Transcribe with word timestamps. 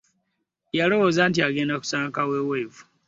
Yalowooza 0.77 1.21
nti 1.29 1.39
agenda 1.47 1.75
kusanga 1.81 2.13
kaweweevu. 2.15 2.81